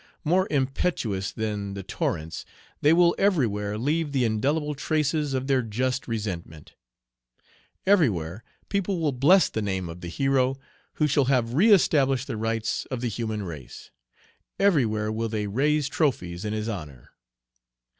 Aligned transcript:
More 0.23 0.47
impetuous 0.49 1.31
than 1.31 1.75
the 1.75 1.83
torrents, 1.83 2.43
they 2.81 2.91
will 2.91 3.13
everywhere 3.19 3.77
leave 3.77 4.13
the 4.13 4.23
indelible 4.25 4.73
traces 4.73 5.35
of 5.35 5.45
their 5.45 5.61
just 5.61 6.07
resentment. 6.07 6.73
Everywhere 7.85 8.43
people 8.67 8.99
will 8.99 9.11
bless 9.11 9.47
the 9.47 9.61
name 9.61 9.89
of 9.89 10.01
the 10.01 10.07
hero, 10.07 10.55
who 10.95 11.05
shall 11.05 11.25
have 11.25 11.49
reëstablished 11.49 12.25
the 12.25 12.35
rights 12.35 12.87
of 12.87 13.01
the 13.01 13.09
human 13.09 13.43
race; 13.43 13.91
everywhere 14.59 15.11
will 15.11 15.29
they 15.29 15.45
raise 15.45 15.87
trophies 15.87 16.45
in 16.45 16.51
his 16.51 16.67
honor." 16.67 17.11